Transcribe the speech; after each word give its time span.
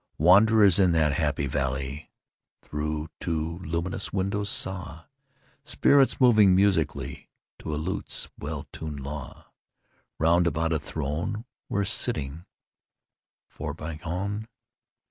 III. 0.19 0.25
Wanderers 0.25 0.79
in 0.79 0.93
that 0.93 1.13
happy 1.13 1.45
valley 1.45 2.09
Through 2.63 3.09
two 3.19 3.59
luminous 3.59 4.11
windows 4.11 4.49
saw 4.49 5.03
Spirits 5.63 6.19
moving 6.19 6.55
musically 6.55 7.29
To 7.59 7.75
a 7.75 7.77
lute's 7.77 8.27
well 8.35 8.65
tunéd 8.73 8.99
law, 9.01 9.51
Round 10.17 10.47
about 10.47 10.73
a 10.73 10.79
throne, 10.79 11.45
where 11.67 11.85
sitting 11.85 12.45
(Porphyrogene!) 13.51 14.47